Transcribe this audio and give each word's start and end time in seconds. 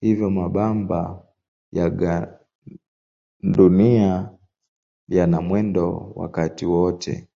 Hivyo 0.00 0.30
mabamba 0.30 1.26
ya 1.72 1.90
gandunia 1.90 4.38
yana 5.08 5.40
mwendo 5.40 6.12
wakati 6.16 6.66
wote. 6.66 7.28